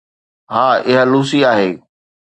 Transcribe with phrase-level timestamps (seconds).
[0.51, 1.71] ها، اها لوسي آهي